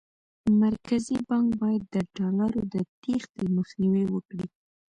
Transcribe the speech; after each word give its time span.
مرکزي 0.63 1.17
بانک 1.27 1.47
باید 1.61 1.83
د 1.93 1.95
ډالرو 2.17 2.61
د 2.73 2.75
تېښتې 3.01 3.43
مخنیوی 3.57 4.05
وکړي. 4.09 4.45